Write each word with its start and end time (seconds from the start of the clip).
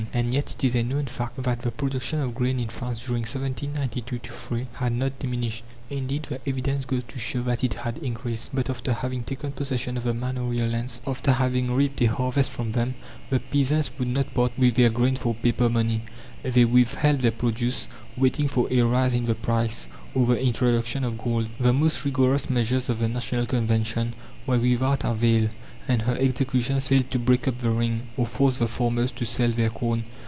And 0.13 0.33
yet 0.33 0.51
it 0.51 0.63
is 0.65 0.75
a 0.75 0.83
known 0.83 1.05
fact 1.05 1.41
that 1.41 1.61
the 1.61 1.71
production 1.71 2.19
of 2.19 2.35
grain 2.35 2.59
in 2.59 2.67
France 2.67 3.05
during 3.05 3.21
1792 3.21 4.17
3 4.33 4.67
had 4.73 4.91
not 4.91 5.17
diminished; 5.19 5.63
indeed, 5.89 6.23
the 6.23 6.41
evidence 6.49 6.83
goes 6.83 7.03
to 7.07 7.17
show 7.19 7.43
that 7.43 7.63
it 7.63 7.75
had 7.75 7.97
increased. 7.99 8.53
But 8.53 8.69
after 8.69 8.91
having 8.91 9.23
taken 9.23 9.53
possession 9.53 9.97
of 9.97 10.03
the 10.03 10.13
manorial 10.13 10.67
lands, 10.67 10.99
after 11.07 11.31
having 11.31 11.71
reaped 11.71 12.01
a 12.01 12.05
harvest 12.07 12.51
from 12.51 12.73
them, 12.73 12.95
the 13.29 13.39
peasants 13.39 13.91
would 13.97 14.07
not 14.09 14.33
part 14.33 14.57
with 14.59 14.75
their 14.75 14.89
grain 14.89 15.15
for 15.15 15.33
paper 15.33 15.69
money. 15.69 16.03
They 16.43 16.65
withheld 16.65 17.21
their 17.21 17.31
produce, 17.31 17.87
waiting 18.17 18.47
for 18.49 18.67
a 18.73 18.81
rise 18.81 19.13
in 19.13 19.25
the 19.25 19.35
price, 19.35 19.87
or 20.13 20.25
the 20.25 20.41
introduction 20.43 21.03
of 21.03 21.17
gold. 21.19 21.47
The 21.59 21.71
most 21.71 22.03
rigorous 22.03 22.49
measures 22.49 22.89
of 22.89 22.99
the 22.99 23.07
National 23.07 23.45
Convention 23.45 24.15
were 24.47 24.57
without 24.59 25.03
avail, 25.05 25.47
and 25.87 26.01
her 26.03 26.15
executions 26.17 26.87
failed 26.87 27.09
to 27.11 27.19
break 27.19 27.47
up 27.47 27.59
the 27.59 27.69
ring, 27.69 28.07
or 28.17 28.25
force 28.25 28.57
the 28.59 28.67
farmers 28.67 29.11
to 29.11 29.25
sell 29.25 29.49
their 29.51 29.69
corn. 29.69 30.03